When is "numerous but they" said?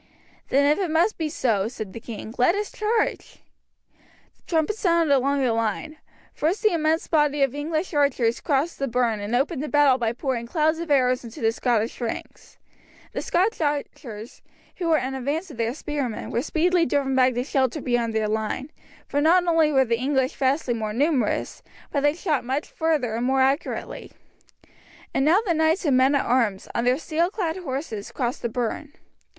20.93-22.15